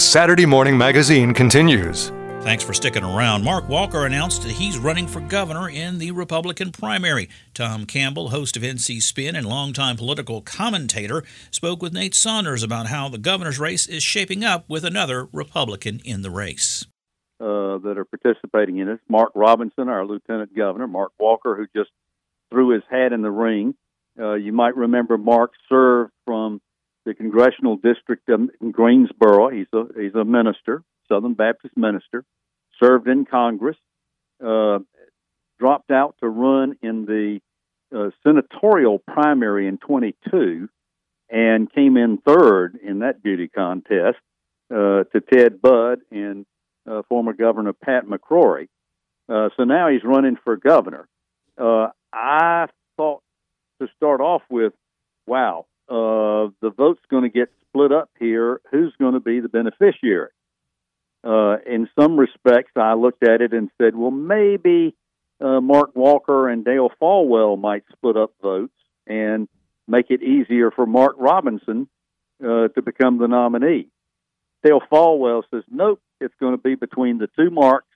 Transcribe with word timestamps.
Saturday 0.00 0.46
Morning 0.46 0.78
Magazine 0.78 1.34
continues. 1.34 2.10
Thanks 2.40 2.64
for 2.64 2.72
sticking 2.72 3.04
around. 3.04 3.44
Mark 3.44 3.68
Walker 3.68 4.06
announced 4.06 4.42
that 4.42 4.52
he's 4.52 4.78
running 4.78 5.06
for 5.06 5.20
governor 5.20 5.68
in 5.68 5.98
the 5.98 6.10
Republican 6.10 6.72
primary. 6.72 7.28
Tom 7.52 7.84
Campbell, 7.84 8.30
host 8.30 8.56
of 8.56 8.62
NC 8.62 9.02
Spin 9.02 9.36
and 9.36 9.46
longtime 9.46 9.98
political 9.98 10.40
commentator, 10.40 11.22
spoke 11.50 11.82
with 11.82 11.92
Nate 11.92 12.14
Saunders 12.14 12.62
about 12.62 12.86
how 12.86 13.10
the 13.10 13.18
governor's 13.18 13.58
race 13.58 13.86
is 13.86 14.02
shaping 14.02 14.42
up 14.42 14.64
with 14.70 14.84
another 14.86 15.28
Republican 15.34 16.00
in 16.02 16.22
the 16.22 16.30
race. 16.30 16.86
Uh, 17.38 17.76
that 17.78 17.96
are 17.98 18.06
participating 18.06 18.78
in 18.78 18.88
it. 18.88 19.00
Mark 19.06 19.32
Robinson, 19.34 19.90
our 19.90 20.06
lieutenant 20.06 20.56
governor, 20.56 20.86
Mark 20.86 21.12
Walker, 21.18 21.56
who 21.56 21.66
just 21.78 21.90
threw 22.50 22.70
his 22.70 22.82
hat 22.90 23.12
in 23.12 23.20
the 23.20 23.30
ring. 23.30 23.74
Uh, 24.18 24.34
you 24.34 24.52
might 24.52 24.76
remember 24.76 25.18
Mark 25.18 25.52
served 25.68 26.12
from 26.24 26.62
the 27.04 27.14
congressional 27.14 27.76
district 27.76 28.28
in 28.28 28.50
Greensboro. 28.70 29.48
He's 29.50 29.66
a 29.72 29.84
he's 29.96 30.14
a 30.14 30.24
minister, 30.24 30.82
Southern 31.08 31.34
Baptist 31.34 31.76
minister, 31.76 32.24
served 32.82 33.08
in 33.08 33.24
Congress, 33.24 33.76
uh, 34.44 34.80
dropped 35.58 35.90
out 35.90 36.16
to 36.20 36.28
run 36.28 36.76
in 36.82 37.06
the 37.06 37.40
uh, 37.94 38.10
senatorial 38.22 38.98
primary 38.98 39.66
in 39.66 39.78
22, 39.78 40.68
and 41.30 41.72
came 41.72 41.96
in 41.96 42.18
third 42.18 42.78
in 42.82 43.00
that 43.00 43.22
beauty 43.22 43.48
contest 43.48 44.18
uh, 44.70 45.04
to 45.04 45.20
Ted 45.32 45.60
Budd 45.60 46.00
and 46.10 46.46
uh, 46.90 47.02
former 47.08 47.32
Governor 47.32 47.72
Pat 47.72 48.04
McCrory. 48.06 48.68
Uh, 49.28 49.48
so 49.56 49.64
now 49.64 49.88
he's 49.88 50.02
running 50.04 50.36
for 50.42 50.56
governor. 50.56 51.08
Uh, 51.56 51.88
I 52.12 52.66
thought 52.96 53.22
to 53.80 53.88
start 53.96 54.20
off 54.20 54.42
with, 54.50 54.72
wow, 55.26 55.66
the 56.60 56.70
vote's 56.70 57.04
going 57.10 57.22
to 57.22 57.28
get 57.28 57.50
split 57.68 57.92
up 57.92 58.10
here. 58.18 58.60
Who's 58.70 58.94
going 58.98 59.14
to 59.14 59.20
be 59.20 59.40
the 59.40 59.48
beneficiary? 59.48 60.30
Uh, 61.22 61.56
in 61.66 61.88
some 61.98 62.18
respects, 62.18 62.72
I 62.76 62.94
looked 62.94 63.22
at 63.22 63.42
it 63.42 63.52
and 63.52 63.70
said, 63.80 63.94
well, 63.94 64.10
maybe 64.10 64.94
uh, 65.40 65.60
Mark 65.60 65.94
Walker 65.94 66.48
and 66.48 66.64
Dale 66.64 66.90
Folwell 67.00 67.58
might 67.58 67.84
split 67.92 68.16
up 68.16 68.32
votes 68.42 68.72
and 69.06 69.48
make 69.86 70.06
it 70.10 70.22
easier 70.22 70.70
for 70.70 70.86
Mark 70.86 71.16
Robinson 71.18 71.88
uh, 72.42 72.68
to 72.68 72.82
become 72.82 73.18
the 73.18 73.28
nominee. 73.28 73.88
Dale 74.64 74.80
Folwell 74.90 75.42
says, 75.50 75.64
nope, 75.70 76.00
it's 76.20 76.34
going 76.40 76.52
to 76.52 76.62
be 76.62 76.74
between 76.74 77.18
the 77.18 77.28
two 77.38 77.50
marks. 77.50 77.86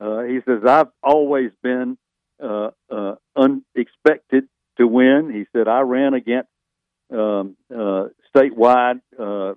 Uh, 0.00 0.22
he 0.22 0.40
says, 0.46 0.62
I've 0.66 0.88
always 1.02 1.50
been 1.62 1.98
uh, 2.42 2.70
uh, 2.90 3.14
unexpected 3.36 4.44
to 4.78 4.86
win. 4.86 5.30
He 5.32 5.44
said, 5.52 5.68
I 5.68 5.80
ran 5.80 6.14
against 6.14 6.49
um, 7.12 7.56
uh, 7.74 8.04
statewide 8.34 9.00
uh, 9.18 9.54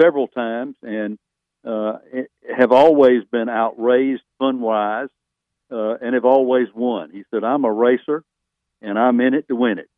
several 0.00 0.28
times 0.28 0.76
and 0.82 1.18
uh, 1.64 1.98
have 2.56 2.72
always 2.72 3.24
been 3.30 3.48
outraised 3.48 4.22
fun 4.38 4.60
wise 4.60 5.08
uh, 5.70 5.94
and 6.00 6.14
have 6.14 6.24
always 6.24 6.68
won. 6.74 7.10
He 7.10 7.24
said, 7.30 7.44
I'm 7.44 7.64
a 7.64 7.72
racer 7.72 8.24
and 8.80 8.98
I'm 8.98 9.20
in 9.20 9.34
it 9.34 9.48
to 9.48 9.56
win 9.56 9.78
it. 9.78 9.88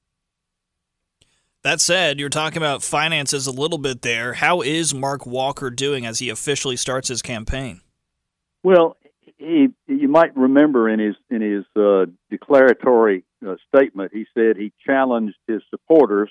That 1.63 1.81
said, 1.81 2.19
you're 2.21 2.29
talking 2.29 2.59
about 2.59 2.83
finances 2.83 3.47
a 3.47 3.53
little 3.53 3.79
bit 3.79 4.03
there. 4.03 4.35
How 4.35 4.63
is 4.63 4.95
Mark 4.95 5.27
Walker 5.27 5.71
doing 5.71 6.07
as 6.07 6.21
he 6.21 6.31
officially 6.31 6.77
starts 6.77 7.09
his 7.09 7.21
campaign? 7.21 7.81
Well, 8.63 8.97
he, 9.37 9.69
you 9.87 10.09
might 10.09 10.37
remember 10.37 10.89
in 10.89 11.01
his 11.01 11.17
in 11.31 11.43
his 11.43 11.65
uh, 11.77 12.07
declaratory 12.31 13.25
uh, 13.47 13.57
statement, 13.69 14.13
he 14.13 14.27
said 14.35 14.57
he 14.57 14.73
challenged 14.87 15.37
his 15.47 15.63
supporters 15.71 16.31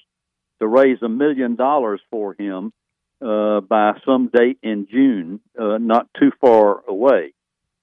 to 0.59 0.67
raise 0.67 1.02
a 1.02 1.09
million 1.09 1.55
dollars 1.55 2.02
for 2.09 2.36
him 2.38 2.73
uh, 3.19 3.61
by 3.61 3.94
some 4.05 4.30
date 4.31 4.59
in 4.61 4.88
June, 4.91 5.39
uh, 5.59 5.77
not 5.80 6.08
too 6.19 6.31
far 6.39 6.83
away. 6.88 7.33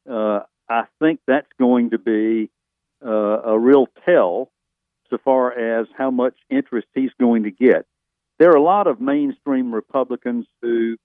Uh, 0.08 0.40
I 0.68 0.84
think 1.00 1.20
that's 1.26 1.50
going 1.58 1.90
to 1.90 1.98
be 1.98 2.50
uh, 3.04 3.08
a 3.42 3.58
real 3.58 3.88
tell 4.04 4.50
so 5.10 5.18
far 5.24 5.80
as 5.80 5.86
how 5.96 6.10
much 6.10 6.34
interest 6.50 6.86
he's 6.94 7.10
going 7.20 7.44
to 7.44 7.50
get. 7.50 7.86
There 8.38 8.50
are 8.50 8.56
a 8.56 8.62
lot 8.62 8.86
of 8.86 9.00
mainstream 9.00 9.74
Republicans 9.74 10.46
who 10.62 10.96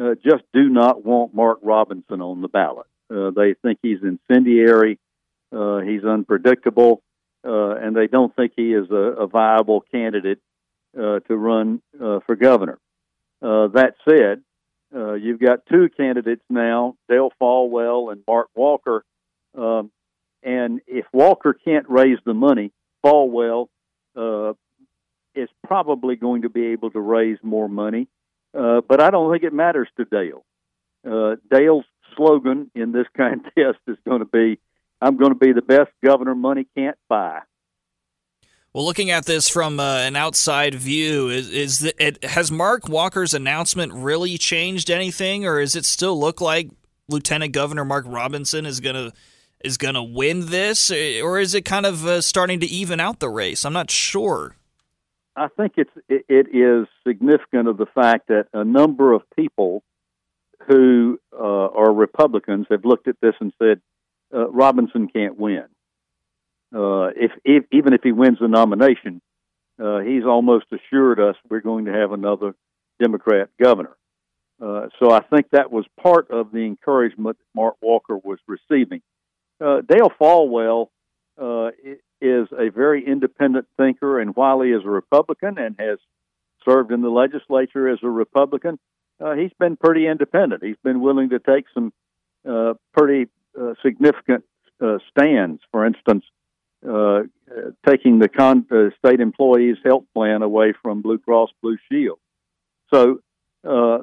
uh, 0.00 0.14
just 0.24 0.44
do 0.52 0.68
not 0.68 1.04
want 1.04 1.34
Mark 1.34 1.58
Robinson 1.62 2.20
on 2.20 2.40
the 2.40 2.48
ballot. 2.48 2.86
Uh, 3.12 3.30
they 3.30 3.54
think 3.62 3.78
he's 3.82 3.98
incendiary, 4.02 4.98
he's 5.50 6.04
unpredictable, 6.04 7.02
and 7.44 7.94
they 7.94 8.06
don't 8.06 8.34
think 8.34 8.52
he 8.56 8.72
is 8.72 8.90
a, 8.90 8.94
a 8.94 9.26
viable 9.26 9.82
candidate 9.92 10.38
uh, 10.96 11.20
to 11.20 11.36
run 11.36 11.80
uh, 12.00 12.20
for 12.26 12.36
governor. 12.36 12.78
Uh, 13.40 13.68
that 13.68 13.94
said, 14.08 14.42
uh, 14.94 15.14
you've 15.14 15.40
got 15.40 15.66
two 15.66 15.88
candidates 15.96 16.42
now, 16.50 16.96
Dale 17.08 17.32
Folwell 17.40 18.12
and 18.12 18.22
Mark 18.26 18.48
Walker. 18.54 19.04
Um, 19.56 19.90
and 20.42 20.80
if 20.86 21.06
Walker 21.12 21.54
can't 21.54 21.86
raise 21.88 22.18
the 22.24 22.34
money, 22.34 22.72
Folwell 23.04 23.68
uh, 24.16 24.52
is 25.34 25.48
probably 25.66 26.16
going 26.16 26.42
to 26.42 26.50
be 26.50 26.66
able 26.66 26.90
to 26.90 27.00
raise 27.00 27.38
more 27.42 27.68
money. 27.68 28.08
Uh, 28.54 28.82
but 28.86 29.00
I 29.00 29.10
don't 29.10 29.32
think 29.32 29.44
it 29.44 29.52
matters 29.52 29.88
to 29.96 30.04
Dale. 30.04 30.44
Dale's 31.50 31.84
slogan 32.16 32.70
in 32.74 32.92
this 32.92 33.06
contest 33.16 33.78
is 33.88 33.96
going 34.06 34.20
to 34.20 34.26
be, 34.26 34.58
"I'm 35.00 35.16
going 35.16 35.32
to 35.32 35.38
be 35.38 35.52
the 35.52 35.62
best 35.62 35.90
governor 36.04 36.34
money 36.34 36.66
can't 36.76 36.98
buy." 37.08 37.40
Well, 38.74 38.86
looking 38.86 39.10
at 39.10 39.26
this 39.26 39.50
from 39.50 39.78
uh, 39.78 39.98
an 39.98 40.16
outside 40.16 40.74
view, 40.74 41.28
is, 41.28 41.50
is 41.50 41.78
the, 41.80 42.02
it, 42.02 42.24
has 42.24 42.50
Mark 42.50 42.88
Walker's 42.88 43.34
announcement 43.34 43.92
really 43.92 44.38
changed 44.38 44.90
anything, 44.90 45.44
or 45.46 45.60
does 45.60 45.76
it 45.76 45.84
still 45.84 46.18
look 46.18 46.40
like 46.40 46.70
Lieutenant 47.06 47.52
Governor 47.52 47.84
Mark 47.84 48.06
Robinson 48.08 48.64
is 48.64 48.80
gonna 48.80 49.12
is 49.62 49.76
gonna 49.76 50.02
win 50.02 50.46
this, 50.46 50.90
or 50.90 51.38
is 51.38 51.54
it 51.54 51.66
kind 51.66 51.84
of 51.84 52.06
uh, 52.06 52.22
starting 52.22 52.60
to 52.60 52.66
even 52.66 52.98
out 52.98 53.20
the 53.20 53.28
race? 53.28 53.66
I'm 53.66 53.74
not 53.74 53.90
sure. 53.90 54.56
I 55.36 55.48
think 55.48 55.74
it's 55.76 55.92
it, 56.08 56.24
it 56.30 56.56
is 56.56 56.88
significant 57.06 57.68
of 57.68 57.76
the 57.76 57.86
fact 57.86 58.28
that 58.28 58.46
a 58.54 58.64
number 58.64 59.12
of 59.12 59.22
people 59.36 59.82
who 60.66 61.20
uh, 61.30 61.36
are 61.36 61.92
Republicans 61.92 62.68
have 62.70 62.86
looked 62.86 63.06
at 63.06 63.16
this 63.20 63.34
and 63.38 63.52
said 63.58 63.82
uh, 64.32 64.48
Robinson 64.48 65.08
can't 65.08 65.38
win 65.38 65.66
uh, 66.74 67.08
if, 67.16 67.32
if 67.44 67.64
even 67.72 67.92
if 67.92 68.02
he 68.02 68.12
wins 68.12 68.38
the 68.40 68.48
nomination, 68.48 69.20
uh, 69.82 69.98
he's 70.00 70.24
almost 70.24 70.66
assured 70.72 71.20
us 71.20 71.36
we're 71.48 71.60
going 71.60 71.86
to 71.86 71.92
have 71.92 72.12
another 72.12 72.54
Democrat 73.00 73.48
governor. 73.62 73.96
Uh, 74.60 74.86
so 75.00 75.10
I 75.10 75.20
think 75.20 75.50
that 75.50 75.72
was 75.72 75.84
part 76.00 76.30
of 76.30 76.52
the 76.52 76.60
encouragement 76.60 77.36
Mark 77.54 77.74
Walker 77.82 78.16
was 78.16 78.38
receiving. 78.46 79.02
Uh, 79.60 79.80
Dale 79.80 80.10
Folwell 80.20 80.88
uh, 81.40 81.70
is 82.20 82.48
a 82.56 82.68
very 82.70 83.04
independent 83.04 83.66
thinker, 83.76 84.20
and 84.20 84.36
while 84.36 84.60
he 84.60 84.70
is 84.70 84.82
a 84.84 84.88
Republican 84.88 85.58
and 85.58 85.74
has 85.80 85.98
served 86.64 86.92
in 86.92 87.02
the 87.02 87.08
legislature 87.08 87.88
as 87.88 87.98
a 88.02 88.08
Republican, 88.08 88.78
uh, 89.20 89.34
he's 89.34 89.52
been 89.58 89.76
pretty 89.76 90.06
independent. 90.06 90.62
He's 90.62 90.76
been 90.84 91.00
willing 91.00 91.30
to 91.30 91.40
take 91.40 91.64
some 91.74 91.92
uh, 92.48 92.74
pretty 92.92 93.30
uh, 93.60 93.74
significant 93.84 94.44
stands. 95.10 95.60
For 95.70 95.86
instance, 95.86 96.24
uh, 96.88 97.20
taking 97.86 98.18
the 98.18 98.28
con- 98.28 98.66
uh, 98.70 98.90
state 98.98 99.20
employees' 99.20 99.76
health 99.84 100.04
plan 100.14 100.42
away 100.42 100.72
from 100.82 101.00
Blue 101.00 101.18
Cross 101.18 101.50
Blue 101.62 101.78
Shield. 101.90 102.18
So 102.92 103.20
uh, 103.64 103.98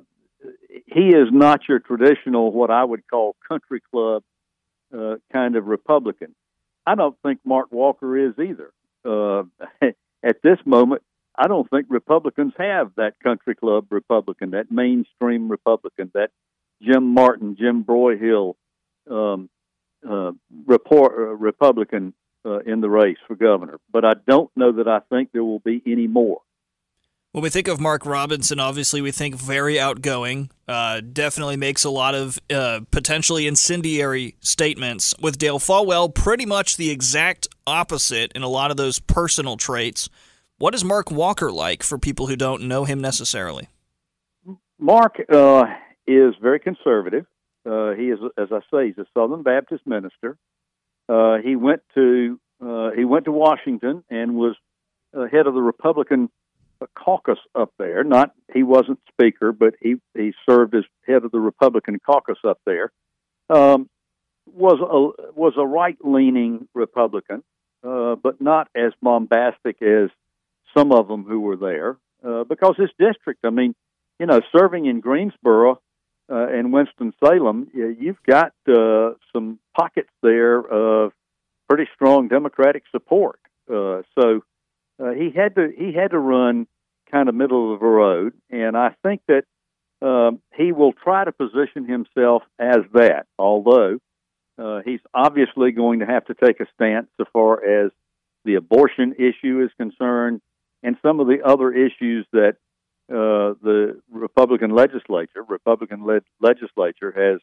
he 0.86 1.08
is 1.10 1.28
not 1.32 1.62
your 1.68 1.80
traditional, 1.80 2.52
what 2.52 2.72
I 2.72 2.84
would 2.84 3.08
call 3.10 3.36
country 3.48 3.82
club 3.92 4.24
uh, 4.98 5.16
kind 5.32 5.56
of 5.56 5.66
Republican. 5.66 6.36
I 6.86 6.96
don't 6.96 7.18
think 7.22 7.40
Mark 7.44 7.72
Walker 7.72 8.18
is 8.18 8.34
either. 8.40 8.72
Uh, 9.04 9.44
at 10.24 10.42
this 10.42 10.58
moment, 10.66 11.02
I 11.38 11.48
don't 11.48 11.70
think 11.70 11.88
Republicans 11.90 12.54
have 12.58 12.92
that 12.96 13.20
country 13.22 13.56
club 13.56 13.88
Republican, 13.90 14.52
that 14.52 14.72
mainstream 14.72 15.50
Republican, 15.50 16.12
that 16.14 16.32
Jim 16.82 17.14
Martin, 17.14 17.58
Jim 17.60 17.84
Broyhill 17.84 18.56
um, 19.10 19.50
report, 20.66 21.40
Republican 21.40 22.14
uh, 22.46 22.60
in 22.60 22.82
the 22.82 22.90
race 22.90 23.18
for 23.28 23.36
governor. 23.36 23.80
But 23.92 24.06
I 24.06 24.14
don't 24.28 24.50
know 24.56 24.72
that 24.74 24.88
I 24.88 25.00
think 25.10 25.32
there 25.32 25.44
will 25.44 25.60
be 25.60 25.82
any 25.86 26.08
more. 26.08 26.42
When 27.32 27.44
we 27.44 27.52
think 27.52 27.68
of 27.68 27.80
Mark 27.80 28.08
Robinson, 28.08 28.60
obviously 28.60 29.02
we 29.02 29.12
think 29.12 29.36
very 29.36 29.80
outgoing. 29.80 30.50
Uh, 30.68 31.00
definitely 31.02 31.58
makes 31.58 31.84
a 31.84 31.90
lot 31.92 32.16
of 32.16 32.40
uh, 32.50 32.82
potentially 32.90 33.46
incendiary 33.46 34.36
statements. 34.40 35.14
With 35.22 35.38
Dale 35.38 35.60
Folwell, 35.60 36.14
pretty 36.14 36.48
much 36.48 36.78
the 36.78 36.90
exact 36.90 37.48
opposite 37.68 38.32
in 38.34 38.42
a 38.42 38.48
lot 38.48 38.72
of 38.72 38.78
those 38.78 38.98
personal 38.98 39.58
traits. 39.58 40.10
What 40.58 40.74
is 40.74 40.84
Mark 40.84 41.12
Walker 41.12 41.52
like 41.52 41.84
for 41.84 42.00
people 42.00 42.26
who 42.26 42.36
don't 42.36 42.64
know 42.64 42.84
him 42.84 43.00
necessarily? 43.00 43.70
Mark 44.80 45.18
uh, 45.32 45.66
is 46.08 46.34
very 46.42 46.60
conservative. 46.60 47.28
Uh, 47.64 47.92
he 47.92 48.10
is, 48.10 48.20
as 48.40 48.48
I 48.52 48.62
say, 48.72 48.88
he's 48.88 48.98
a 48.98 49.06
Southern 49.14 49.44
Baptist 49.44 49.86
minister. 49.86 50.36
Uh, 51.10 51.38
he 51.44 51.56
went 51.56 51.82
to 51.96 52.40
uh, 52.64 52.92
he 52.92 53.04
went 53.04 53.26
to 53.26 53.32
Washington 53.32 54.04
and 54.10 54.36
was 54.36 54.56
uh, 55.18 55.26
head 55.26 55.48
of 55.48 55.54
the 55.56 55.62
Republican 55.62 56.30
caucus 56.96 57.40
up 57.56 57.74
there. 57.80 58.04
Not 58.04 58.32
he 58.54 58.64
wasn't 58.64 59.00
speaker, 59.12 59.52
but 59.52 59.74
he 59.82 59.96
he 60.16 60.34
served 60.48 60.76
as 60.76 60.84
head 61.08 61.26
of 61.26 61.32
the 61.32 61.40
Republican 61.40 62.00
caucus 62.00 62.38
up 62.48 62.60
there. 62.66 62.92
Um, 63.50 63.90
was 64.46 64.80
a 64.80 65.32
was 65.32 65.54
a 65.58 65.66
right 65.66 65.98
leaning 66.04 66.68
Republican, 66.76 67.44
uh, 67.84 68.16
but 68.16 68.40
not 68.40 68.70
as 68.76 68.94
bombastic 69.02 69.82
as 69.82 70.10
some 70.78 70.92
of 70.92 71.08
them 71.08 71.24
who 71.24 71.40
were 71.40 71.58
there. 71.58 71.98
Uh, 72.24 72.44
because 72.44 72.76
his 72.78 72.90
district, 73.00 73.40
I 73.46 73.50
mean, 73.50 73.74
you 74.20 74.26
know, 74.26 74.42
serving 74.56 74.86
in 74.86 75.00
Greensboro 75.00 75.82
uh, 76.32 76.48
and 76.48 76.72
Winston 76.72 77.14
Salem, 77.24 77.70
you've 77.74 78.22
got 78.28 78.54
uh, 78.68 79.12
some 79.34 79.60
pockets 79.76 80.12
there 80.22 80.60
of 80.60 81.12
pretty 81.68 81.90
strong 81.96 82.28
Democratic 82.28 82.84
support. 82.92 83.40
Uh, 83.70 84.02
so 84.20 84.42
uh, 85.02 85.12
he 85.12 85.32
had 85.36 85.56
to 85.56 85.70
he 85.76 85.94
had 85.94 86.12
to 86.12 86.20
run 86.20 86.68
kind 87.12 87.30
of 87.30 87.36
middle 87.36 87.74
of 87.74 87.80
the 87.80 87.86
road, 87.86 88.34
and 88.50 88.78
I 88.78 88.96
think 89.04 89.22
that 89.28 89.44
um, 90.02 90.42
he 90.56 90.72
will 90.72 90.94
try 90.94 91.24
to 91.24 91.32
position 91.32 91.86
himself 91.86 92.44
as 92.60 92.80
that. 92.94 93.26
Although 93.38 94.00
uh, 94.58 94.82
he's 94.86 95.00
obviously 95.14 95.72
going 95.72 96.00
to 96.00 96.06
have 96.06 96.26
to 96.26 96.34
take 96.34 96.60
a 96.60 96.66
stance 96.76 97.08
so 97.18 97.26
far 97.32 97.64
as 97.64 97.92
the 98.46 98.56
abortion 98.56 99.16
issue 99.18 99.64
is 99.64 99.72
concerned, 99.78 100.42
and 100.84 100.98
some 101.02 101.20
of 101.20 101.28
the 101.28 101.44
other 101.46 101.72
issues 101.72 102.26
that 102.34 102.56
uh, 103.10 103.54
the 103.62 104.00
Republican 104.12 104.72
legislature, 104.72 105.44
Republican-led 105.48 106.24
legislature, 106.40 107.12
has 107.16 107.40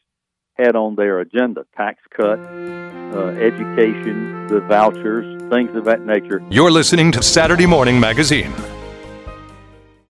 had 0.53 0.75
on 0.75 0.95
their 0.95 1.19
agenda: 1.19 1.65
tax 1.75 2.01
cut, 2.15 2.39
uh, 2.39 3.27
education, 3.39 4.47
the 4.47 4.61
vouchers, 4.61 5.41
things 5.49 5.75
of 5.75 5.85
that 5.85 6.05
nature. 6.05 6.41
You're 6.49 6.71
listening 6.71 7.11
to 7.13 7.21
Saturday 7.21 7.65
Morning 7.65 7.99
Magazine. 7.99 8.53